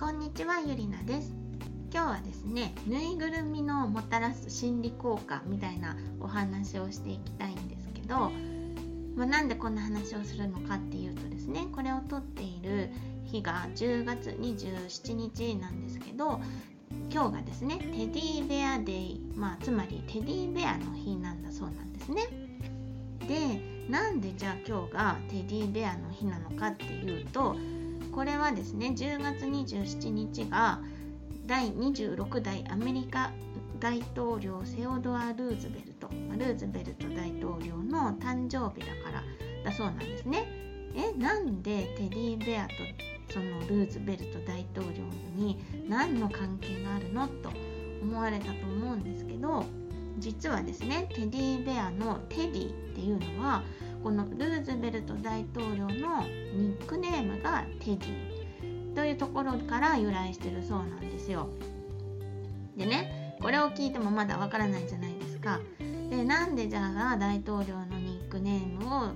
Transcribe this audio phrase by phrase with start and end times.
[0.00, 1.30] こんにちはゆりなです。
[1.92, 8.32] 今日はですねぬいぐるみのもたらす心理効果みたいなお話をしていきたいんですけど、
[9.14, 12.88] まあ、なんでこんな話をするのかっていうとですねこれを撮っている
[13.24, 16.40] 日が10月27日なんですけど
[17.12, 22.22] 今日がですねテディベアデイ、まあ、つまりテディベアの日なんだそうなんですね。
[23.28, 23.60] で
[23.90, 27.54] なんでじゃあ今日がテディベアの日なのかっていうと
[28.12, 30.80] これはですね10月27日が
[31.46, 33.32] 第26代アメリカ
[33.78, 36.08] 大統領セオドア・ルーズベルト
[36.38, 39.22] ルーズベルト大統領の誕生日だから
[39.64, 40.46] だそうなんですね。
[40.94, 42.74] えなんでテディベアと
[43.32, 45.04] そのルーズベルト大統領
[45.36, 45.58] に
[45.88, 47.50] 何の関係があるのと
[48.02, 49.64] 思われたと思うんですけど
[50.18, 53.62] 実はですねテディベアのテディっていうのは
[54.02, 61.48] このルーズベルト大統領のニックネームがテディというところから由来してるそうなんですよ。
[62.76, 65.60] でねこれを聞いてもまだわからないじゃないですか。
[66.10, 69.08] でなんでじゃあ大統領のニックネームを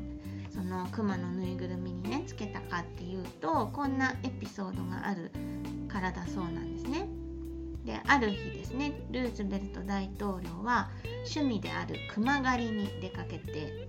[0.51, 5.33] そのクマのぬいぐるみにねつけたかっていうとこんなエピソードがある
[5.89, 7.09] からだそうなんですね。
[7.85, 10.89] である日ですねルーズベルト大統領は
[11.25, 13.89] 趣味である熊狩りに出かけて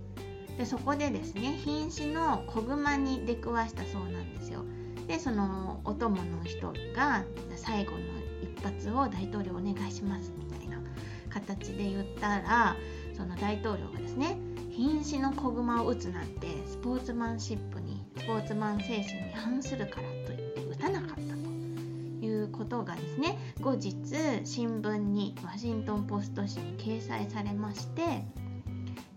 [0.58, 4.64] でそこでですね瀕死の子熊に出くわしたそうなんですよ。
[5.06, 7.24] でそのお供の人が
[7.56, 7.98] 最後の
[8.42, 10.78] 一発を大統領お願いしますみたいな
[11.28, 12.76] 形で言ったら
[13.16, 14.36] その大統領がですね
[14.70, 21.16] 瀕死の子熊を撃つなんてスポーツマンシップにスポーツマン精神に反するからと言って撃たなかったと
[22.24, 23.94] いうことがですね後日
[24.44, 28.24] 新聞にワシントン・ポスト紙に掲載されまして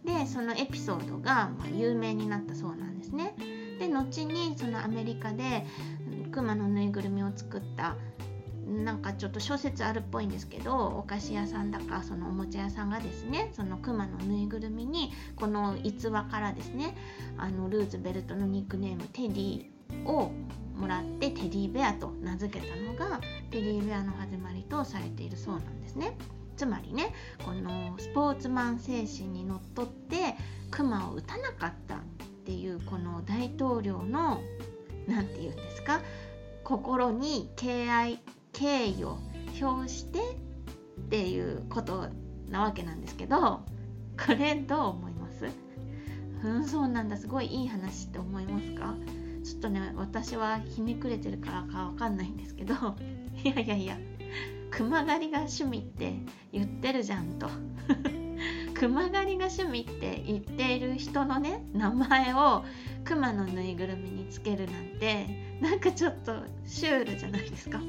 [0.09, 3.35] でそのエピソードがま有名になったそうなんですね。
[3.77, 5.65] で後にそのアメリカで
[6.31, 7.95] クマのぬいぐるみを作った
[8.67, 16.95] なんかちょっと諸説あるっぽいんですけどお菓子屋さんだかそのおもちゃ屋さんがですねそのクマのぬいぐるみにこの逸話からですね
[17.37, 19.65] あのルーズベルトのニックネームテディ
[20.05, 20.31] を
[20.75, 23.19] もらってテディベアと名付けたのが
[23.51, 26.15] テディベアの始まりとされているそうなんですね。
[26.59, 27.13] つまりね
[27.45, 30.35] このスポーツマン精神にのっとって
[30.69, 31.99] クマを撃たなかったっ
[32.43, 34.41] ていうこの大統領の
[35.07, 36.01] 何て言うんですか
[36.65, 38.19] 心に敬愛
[38.51, 39.19] 敬意を
[39.61, 42.09] 表してっていうこと
[42.49, 43.61] なわけなんですけど
[44.17, 45.45] これどう思います？
[46.43, 47.15] うんそうなんだ。
[47.15, 48.95] すごいいい話って思いますか？
[49.45, 52.73] ちょっとね私はひねくれてるからかわかんないんですけど。
[53.45, 53.97] いやいやいや。
[54.79, 56.13] 熊狩りが趣味って
[56.53, 57.49] 言ってるじゃんと
[58.79, 62.63] 熊狩りが趣味って言っている人のね名前を
[63.03, 67.81] 熊のぬいぐるみにつけるなんてなんかちょっとシュールじゃないですか。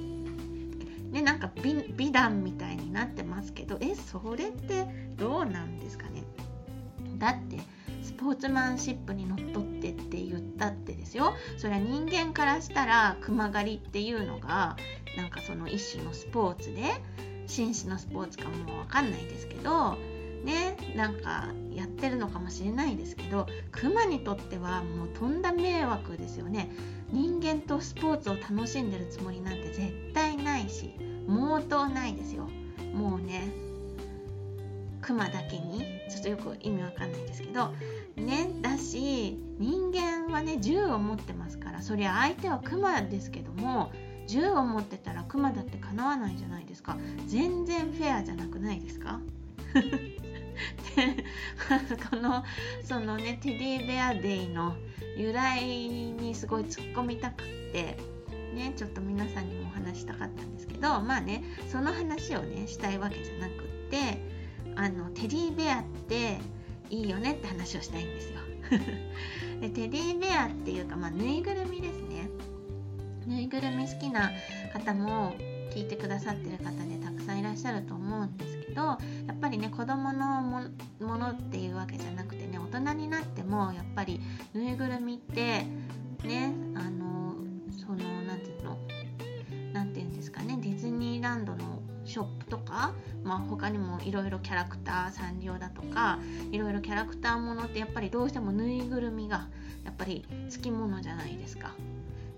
[1.12, 4.84] ね、なんか美美談みたいになってますけどえそれって
[5.16, 6.24] どうなんですかね
[7.18, 7.60] だって
[8.02, 11.34] スポーツマンシップにのっとってって言ってたってですよ。
[11.56, 14.76] それは人間からしたら熊狩りっていうのが
[15.16, 16.82] なんかその一種のスポーツで
[17.46, 19.96] 紳士のスポーツかもわかんないですけど
[20.44, 26.70] ねなんかやってるのかもしれないですけどクマにとってはもうとんだ迷惑ですよね。
[27.12, 30.94] 人間とスポーツを楽しんでるつもりなんて絶対ないし
[31.26, 32.48] 毛頭ないですよ。
[32.94, 33.50] もうね
[35.00, 37.72] クマだけにちょっとよく意味わかんないですけど
[38.20, 43.90] ねだし人間はね銃を持ってますからそりゃ相手はクマですけども
[44.26, 46.96] 銃を持ってたらクマだってかなわないじゃないですか。
[47.26, 49.18] 全然フェアじゃなくないですか？
[49.74, 51.24] で
[52.10, 52.44] この
[52.84, 54.76] そのねテディベアデイの
[55.16, 57.96] 由来にすごい突っ込みたくって
[58.54, 64.22] ねちょっと皆さんにもお話したかったんですけどまあねその話をねしたいわけじゃなくって
[64.76, 66.38] あのテディベアって
[66.90, 68.40] いいよねって話をしたいんですよ。
[69.60, 72.28] でテディベアっていうかまあぬいぐるみですね。
[73.26, 74.30] ぬいぐるみ好きな
[74.72, 75.34] 方も
[75.70, 78.98] 聞いてくださってる方でたくさんいらっしゃると思うんですけどや
[79.32, 84.20] っぱりね子どものものっていうわけじゃなくてね大人になってもやっぱり
[84.52, 85.64] ぬいぐるみって
[86.24, 87.36] ねあの
[87.70, 88.78] その何て言うの
[89.72, 91.79] 何て言うんですかねディズニーランドの
[92.10, 92.92] ショップとか、
[93.22, 96.18] まあ、他にもいろいろキャラクターサンリオだとか
[96.50, 99.48] いろいろキャラクターものってやっぱりどうしてもぬいぐるみが
[99.84, 101.72] やっぱり好きものじゃないですか。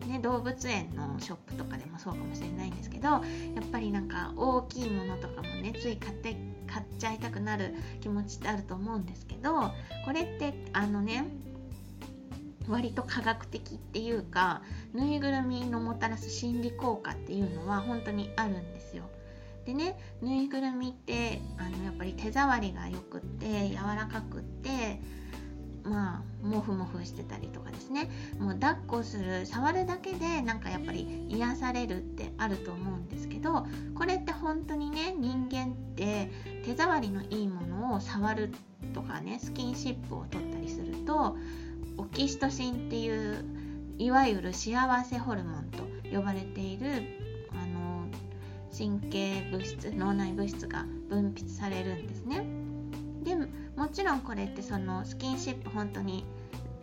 [0.06, 3.22] ね、動物園のショップとかでもそうかもしれないんですけどやっ
[3.70, 6.36] ぱりなんか大きいものとかもねつい買って
[6.66, 9.70] 買っちゃいたくなる気持ちってあると思うんですけど
[10.04, 11.24] これってあのね
[12.68, 19.04] 割と科学的っていうかぬいぐるみのもたらす心理効果っていうのは本当にあるんですよ。
[19.64, 25.00] でねぬいぐるみってあのやっぱり手触りがよくって柔らかくって
[25.84, 28.08] まあモフモフしてたりとかですね。
[28.38, 36.30] もう抱っこする触るだけでなんかやっぱり癒されるってあると思うんですけどこれって本当にね人間って
[36.64, 38.52] 手触りのいいものを触る
[38.94, 41.36] とかねスキンシップを取ったりすると
[41.96, 43.44] オキシトシンっていう
[43.98, 47.31] いわゆる幸せホルモンと呼ばれている
[48.76, 52.44] 神経物質脳内物質が分泌されるんですね。
[53.22, 53.36] で
[53.76, 56.24] もちろんこれってそのスキンシップ本当に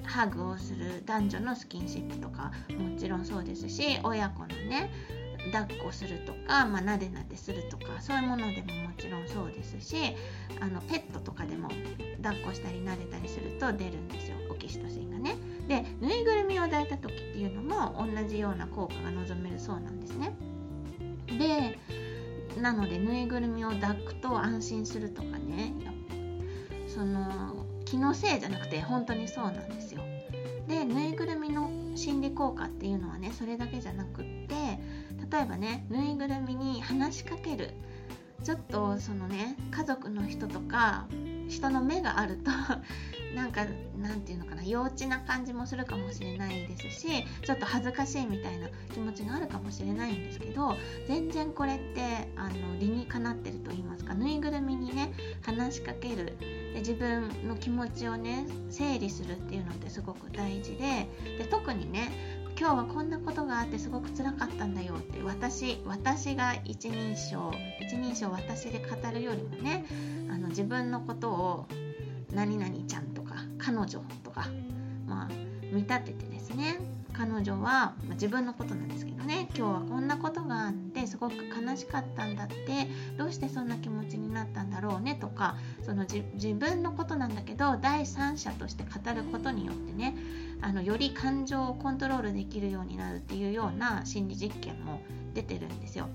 [0.04, 4.90] ハグをする男女のスキンシップとかもちろんそうですし親子のね
[5.52, 9.96] 抱っこするとか、まあ、なでなでするとかそういうものでももちろんそうですし
[10.60, 11.70] あのペットとかでも
[12.22, 15.36] 抱っこしたりなでたりすると出るんですよオキシトシンがね。
[15.68, 20.34] でぬいぐるみを抱いた時っていうのも同じような効果が望めるそうなんですね。
[21.38, 21.78] で
[22.60, 25.74] なのでぬいぐるみを抱くと安心するとかね
[26.88, 30.02] その気のせいじゃなくて本当にそうなんですよ。
[30.68, 34.54] でぬいぐるみの心理効果っていうのはねそれだけじゃなくって
[35.32, 37.72] 例えばねぬいぐるみに話しかける
[38.44, 41.08] ちょっとそのね家族の人とか
[41.48, 42.52] 人の目があると
[43.36, 43.66] なんか
[43.98, 47.08] なんていうのかな幼稚な感じもするかもしれないですし
[47.44, 50.76] ちょっと恥ずかしいみたいな気持ちがあるかもしれないんですけど
[51.08, 52.02] 全然これって
[52.36, 56.38] あの理にかなってると言いますかぬいぐるみにね話しかける
[56.74, 69.86] で自分の気持ちをね整理するっていうのってすごく大事でで特にね今日はこんなことがあってすごく辛かったんだよって私私が一人称一人称私で語るよりもね
[70.30, 71.68] あの自分のことを
[72.34, 73.19] 何々ちゃんと
[73.60, 73.86] 彼女
[74.24, 74.48] とか、
[75.06, 75.28] まあ、
[75.72, 76.80] 見立ててですね
[77.14, 82.56] 彼女は、まあ、自分のことなんですけどね今日はこんなことがあってすごく悲しかったんだって
[83.18, 90.16] どうしてそんな気持ちになったんだろうねとかその自分のことなんだけど第三者として語ることによってね
[90.62, 95.02] あのより感情をコントロールできるようになるっていうような心理実験も
[95.34, 96.10] 出てるんですよ。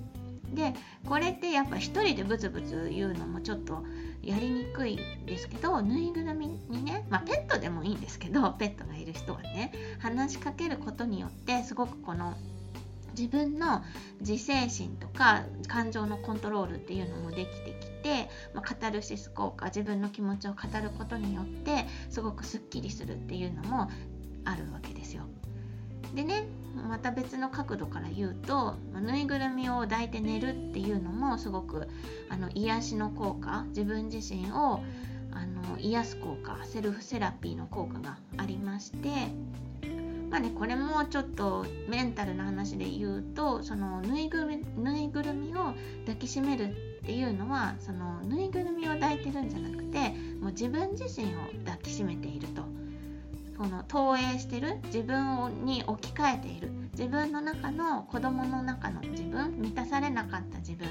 [0.53, 0.75] で
[1.09, 3.85] これってやっぱ一人でブツブツ言うのもちょっと
[4.23, 12.35] やりにくいですけどぬいぐるみにね、まあ、ペットでもいいんですけど ペットがいる人はね話しかけることによってすごくこの
[13.17, 13.85] 自分の
[14.21, 23.89] 自制心とか感情のコントロールっていうのもできてきて、まあ、カタルシス効果自分の気持ちを語ることによってすごくすっきりするっていうのも
[24.45, 25.25] あるわけですよ。
[26.15, 26.47] でね
[26.83, 31.89] また別の角度から言うとぬいぐるみを抱いて寝るっていうのもすごく
[32.29, 34.81] あの癒しの効果自分自身を
[35.33, 39.09] あの癒す効果セルフセラピーの効果がありまして
[40.31, 45.75] まあねこれもちょっとメンタルな話で言うとそのぬいぐるぬいぐるみを
[46.07, 46.71] 抱きしめる
[47.03, 49.99] っていうのはそのぬいぐるみを抱いてるんじゃなくて
[50.41, 52.74] もう自分自身を抱きしめていると。
[53.57, 60.91] この投影してる自分に置き換えている自分の中の子供の中の自分満たされなかった自分っ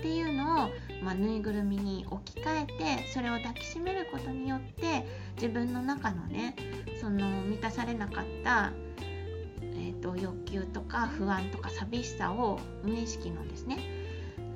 [0.00, 0.70] ていうのを、
[1.02, 5.06] まあ、ぬいぐるみに置き換えてそれを抱きしめることによって
[5.36, 6.54] 自分の中のね
[7.00, 8.72] その満たされなかった、
[9.62, 13.78] えーと、欲求とか不安とか寂しさを無意識のですね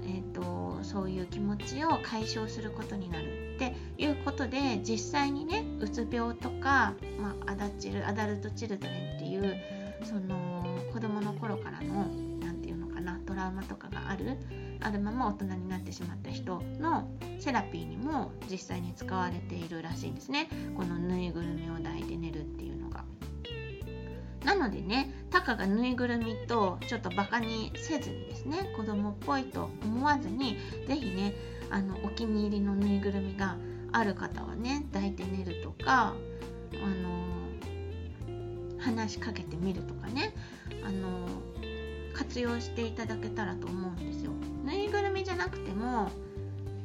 [0.05, 3.42] えーと、そういう気持ちを解消することになる。
[3.55, 9.57] っていうことで実際にねうつ病とか、まあ、アダチルアダルト・チルドレンっていう
[10.05, 12.07] その子供の頃からの
[12.41, 14.39] 何て言うのかなトラウマとかがある
[14.81, 23.05] あるまま大人になってしまった人のセラピーにも実際に使われているらしいんですねこのぬいぐるみを抱いて寝るっていうのが。
[24.45, 31.35] なのでねタカがぬいぐるみとちょっとバカにせずにですね子供っぽいと思わずに是非ね
[31.71, 33.57] あのお気に入りのぬいぐるみが
[33.93, 36.15] ある方はね抱いて寝るとか
[36.75, 40.35] あの話しかけてみるとかね
[40.85, 41.27] あの
[42.15, 44.33] 活用していただけたらと思うんですよ。
[44.65, 46.11] ぬいぐるみじゃなくても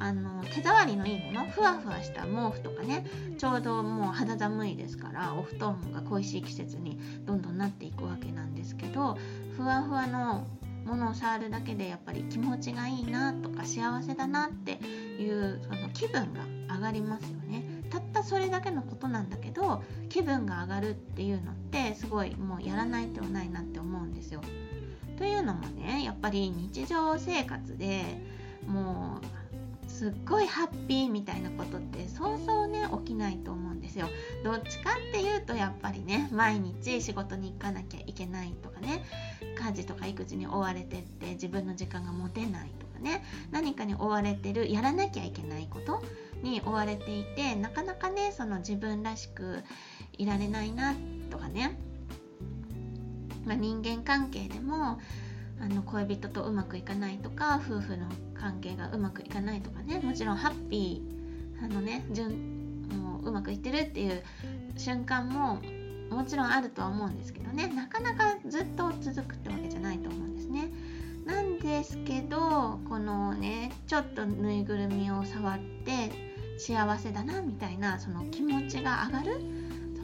[0.00, 9.18] あの手触りのいいものふわふわした毛布とかねちょうどもう肌寒いですからお布団が恋しい季節にどんどんなっていくわけなんですけど
[9.56, 10.46] ふわふわの
[10.84, 14.72] ものを触るだけでやっぱり気持ちがいいなとか幸せだなって
[15.20, 17.64] いうその気分が上がりますよね。
[17.90, 24.40] たったそれだけのことなんだけど気分が上がるっていうのってすごいもうやらない手はないなって思うんですよ。
[25.18, 28.02] というのもねやっぱり日常生活で
[28.66, 29.47] もう
[29.98, 34.06] すっごいハッピーみたいなことってそうそうね起きないと思うんですよ。
[34.44, 39.04] どっちかっていうとやっぱりね毎日仕事に行かなきゃいけないとかね
[39.60, 46.00] 家事とか育児に追われてって自分の時間が持てないとかね何かに追われてるやらなきゃいけないこと
[46.44, 49.64] に追われていてなかなかねその自分らしく
[50.16, 50.94] いられないな
[51.28, 51.76] とかね、
[53.44, 55.00] まあ、人間関係でも
[55.60, 64.22] あの恋人とうまくいかないとか夫婦の関係がうまくいかないとかねもちろんハッピーあのね順もううまくいってるっていう
[64.76, 65.60] 瞬間も
[66.10, 70.70] もちろんあるとは思うんですけどねなかなかずっと続くってわけじゃないと思うんですね。
[71.26, 76.10] なんですけどこのねちょっとぬいぐるみを触って
[76.58, 79.40] 幸せだなみたいなその気持ちが上がる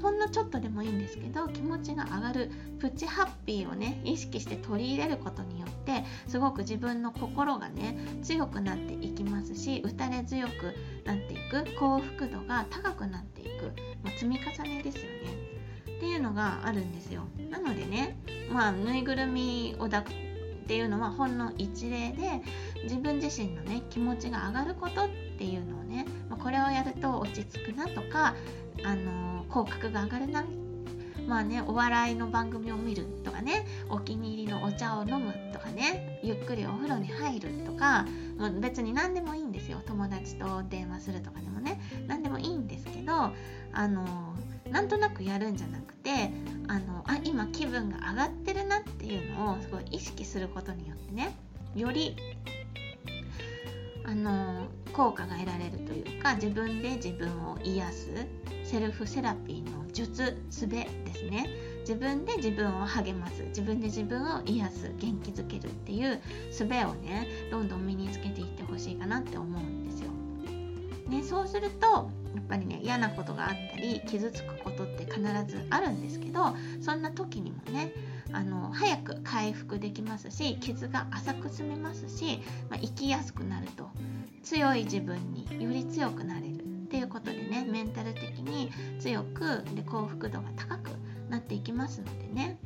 [0.04, 10.74] ほんのちょっとでもいいんですけど気持ちが上がるプチハッピーをね意識して取り入れることによってすごく自分の心がね強くなっていきますし打たれ強く
[11.06, 15.08] なっていく幸福度が高くなっていく、まあ、積み重ねですよね。
[15.84, 17.22] っていうのがあるんですよ。
[17.50, 18.18] なのでね
[18.52, 20.33] まあぬいぐるみを抱く
[20.64, 22.40] っていうのはほんの一例で
[22.84, 28.34] 自分自身のね気持ちが上がることっていうのをねまこれをやると落ち着くなとか
[28.82, 30.44] あの口角が上がるな
[31.26, 38.06] まあねお笑いの番組を見るとかねお気に入りのお茶を飲むとかねゆっくりお風呂に入るとか
[38.38, 39.80] もう別に何でもいいんですよ。
[39.86, 44.34] 友達と電話するとかでもね何でもいいんですけどあの
[44.70, 46.30] なんとなくやるんじゃなくて
[46.68, 51.36] あのあ今気分が上がってるなっていうのをすごい意識することによってね
[51.74, 52.16] より
[54.04, 58.10] あの効果が得られるというか自分で自分を癒す
[58.64, 61.48] セルフセラピーの術術ですね
[61.80, 70.10] 自分で自分を励ます自分で自分を癒す元気づけるっていう術をねどんどん身につけていってほしいかなって思うんですよ。
[71.08, 77.92] ね、そうするとやっぱりね嫌なことがあったり傷つくことって必ずあるんですけどそんな時にもね
[78.32, 83.88] あの早く回復できますし傷が浅く済みますし、まあ、生きやすくなると
[84.42, 86.56] 強い自分により強くなれるっ
[86.88, 90.90] ていうことでねメンタル的に強くで幸福度が高く
[91.28, 92.58] なっていきますのでね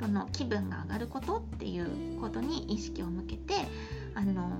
[0.00, 3.54] この気分が上がることっていうことに意識を向けて
[4.14, 4.50] あの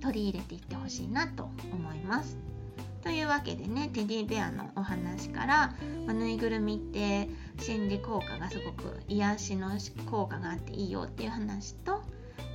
[0.00, 2.36] 取り入れていってほしいなと思います。
[3.06, 5.74] というわけでねテディベアのお話から、
[6.08, 9.70] ま、ぬいぐるみって心理効果がすごく癒しの
[10.10, 12.02] 効果があっていいよっていう話と、ま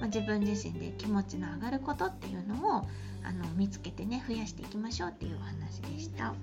[0.03, 2.85] あ、自分自身で気持ちの上がることっていうのを
[3.23, 6.33] あの見つけてね増やしていきましょうっていうお話でした。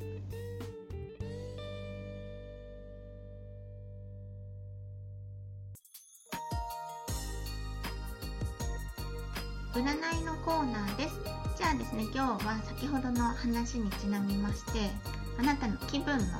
[9.78, 11.20] 占いのコーナーです。
[11.56, 14.90] じゃあですね今日は先ほどの話にちなみまして
[15.38, 16.32] あなたの気分の上が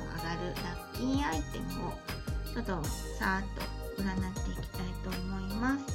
[0.43, 1.93] るラッキーアイテムを
[2.53, 2.83] ちょっと
[3.17, 3.43] さーっ
[3.95, 5.85] と占っていきたいと思います。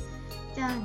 [0.55, 0.77] じゃあね、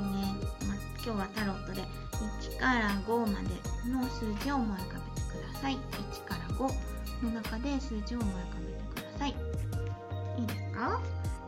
[0.68, 3.48] ま今日はタロットで1から5まで
[3.88, 5.78] の数字を思い浮かべてください。
[6.12, 9.30] 1から5の中で数字を思い浮かべてください。
[9.30, 11.00] いいですか？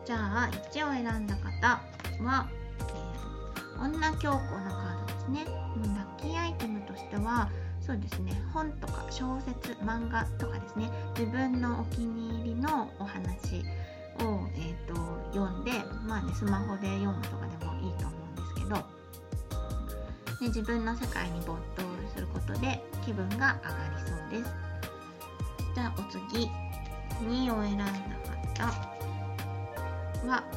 [0.07, 1.81] じゃあ1を選んだ方
[2.25, 2.49] は、
[2.81, 4.92] えー、女教皇のカ
[5.23, 7.49] ですね、ラッキーアイテムとしては
[7.81, 8.33] そうですね。
[8.53, 10.89] 本とか小説漫画とかですね。
[11.19, 13.59] 自分のお気に入りのお話
[14.21, 14.95] を、えーと、
[15.33, 15.73] 読んで、
[16.07, 19.03] まあね、スマホで読むとかでもいいと思うんですけど。
[20.41, 23.55] で自分の世界に没頭することで気分が上が
[23.97, 24.55] りそうです。
[25.75, 26.51] じゃあお次
[27.25, 27.85] 2を選んだ
[28.61, 28.67] 方
[30.27, 30.57] は、え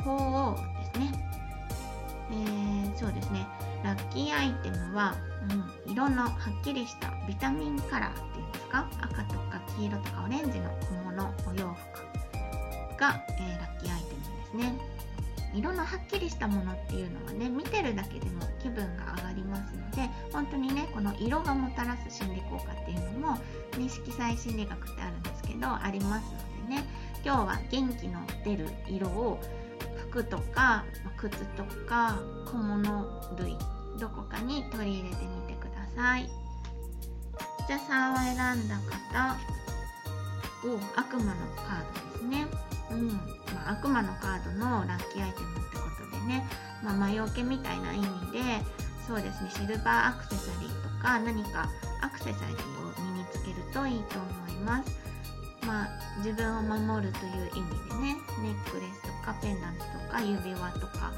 [0.00, 1.30] ー、鳳凰ですね。
[2.30, 3.46] えー、そうですね。
[3.94, 5.14] ラッキーアイテムは、
[5.86, 8.88] うん、色のはっきりしたビタミンカラーっていうんですか？
[9.00, 14.78] 赤とか黄色とかオレンジの小物お洋服が、えー、ラッキーアイテムですね。
[15.54, 26.24] 色のはっきりしたものっていうのはね見てるだけでも気分が上がりますので本当にねこの色がもたらす心理効果っていうのも、ね、色彩心理学ってあるんですけどあります
[26.64, 26.84] のでね
[27.24, 29.38] 今日は元気の出る色を
[30.10, 30.84] 服とか
[31.16, 33.56] 靴とか小物類
[33.98, 36.28] どこかに取り入れてみてください。
[37.66, 39.36] じゃあ3を選んだ方
[40.64, 42.46] お悪魔のカードですね。
[42.90, 46.46] うん、まあ、悪魔のカードのラッキーアイテムってことでね、
[46.82, 48.40] まあ、魔除けみたいな意味で
[49.06, 51.68] そうですねシルバーアクセサリーとか何か
[52.02, 55.04] アクセサリーを身につけるといいと思います。
[55.66, 61.12] まあ、自分を守るという意味でねネックレスとかペンダントとか指輪とか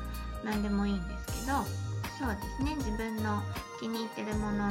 [0.45, 1.86] 何でもいいんですけど
[2.18, 2.75] そうですね。
[2.76, 3.42] 自分の
[3.80, 4.70] 気に入ってるもの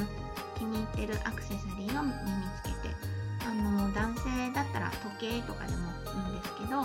[0.57, 2.13] 気に入ってるアクセサリーを身に
[2.57, 3.15] つけて。
[3.45, 6.81] あの男性だったら時計とかでもいいんですけど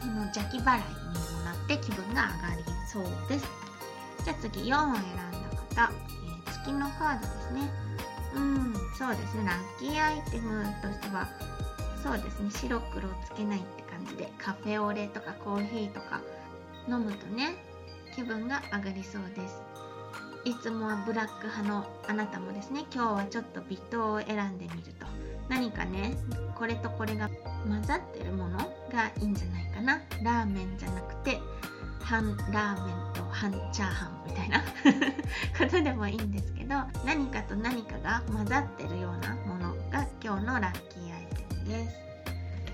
[0.00, 3.46] その邪気払いにもなって気分が上がりそうです。
[4.24, 5.06] じゃあ次4を選ん
[5.74, 7.70] だ方、えー、月のカードですね。
[8.34, 9.44] うんそうですね。
[9.44, 11.26] ラッキーアイテムとしては
[12.02, 12.50] そうですね。
[12.50, 16.20] 白黒つけないって感じでカフェオレとかコーヒーとか
[16.86, 17.56] 飲むとね
[18.14, 19.62] 気分が上がりそうです。
[20.48, 25.06] いつもはブラック派のあなたもですね今日はちょっと微糖を選んでみると。
[25.50, 26.16] 何かね
[26.56, 27.28] これとこれが
[27.66, 28.58] 混ざってるもの
[28.90, 30.00] がいいんじゃないかな。
[30.22, 31.38] ラーメンじゃなくて
[32.02, 34.62] 半ラーメンと半チャーハンみたいな。
[35.58, 41.94] ことでもいいんですけど何かと何かが混ざってるようなものが今日のラッキーアイテムです。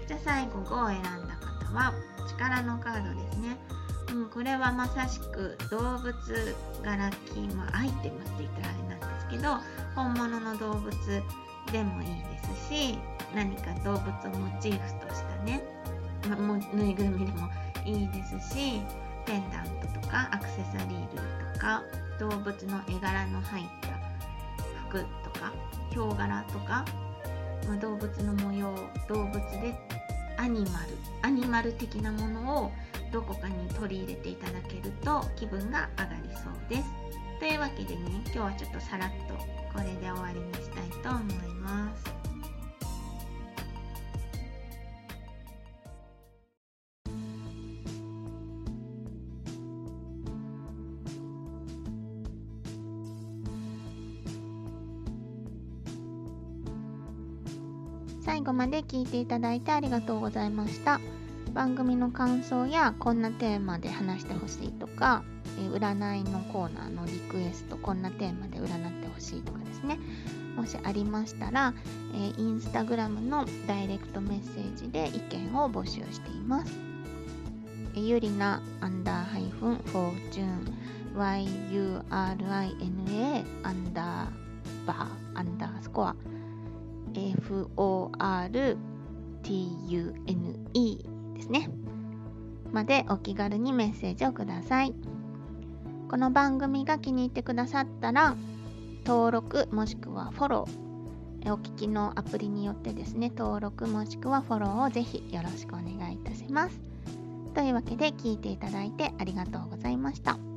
[0.06, 1.92] じゃあ最後5を選んだ方は
[2.28, 3.56] 力のカードですね。
[4.14, 6.14] うん、これはまさしく動物
[6.84, 9.56] がラッキー、まあ、アイテムって言ったらあれなんですけど
[9.96, 10.92] 本物の動物
[11.72, 12.96] でもいいですし
[13.34, 15.60] 何か動物をモチーフとしたね、
[16.28, 17.50] まもぬいぐるみでも
[17.84, 18.80] いいですし
[19.26, 21.82] ペンダントとかアクセサリー類とか
[22.20, 23.88] 動物の絵柄の入った
[24.88, 25.52] 服とか
[25.90, 26.84] ヒョウ柄とか、
[27.66, 28.72] ま、動物の模様
[29.08, 29.74] 動物で
[30.36, 32.72] アニマルアニマル的なものを
[33.14, 36.90] どこかに取り入れていただけると気分が上がりそうです。
[37.38, 39.34] というわけでね今日はちょっとさらっと
[39.72, 42.12] これで終わりにしたいと思います。
[58.24, 60.98] 最後まで聞いていただいてありがとうございました。
[61.54, 65.22] 番組の感想やこんなテーマで話してほしいとか、
[65.56, 70.00] え占いのコーナーのリクエストこんなテーマで占ってほしいとかですね
[70.56, 71.72] もしありましたら、
[72.12, 76.72] えー、インスタグラムのダイレクトメッセージで意見を募集しています。
[77.96, 80.74] えゆりなアンダーハイフンフォーチューン
[81.14, 82.02] YURINA
[83.62, 84.30] アンダー
[84.86, 86.16] バーアンダースコア
[87.12, 88.76] FORTUNE
[91.44, 91.68] ですね。
[92.72, 94.94] までお気軽にメッセージをください。
[96.08, 98.34] この番組が気に入ってくださったら、
[99.04, 106.80] 登録もしくはフォロー、お聞きのアプリによってですね、登録もしくはフォローをぜひよろしくお願いいたします。
[107.54, 110.53] というわけで聞いていただいてありがとうございました。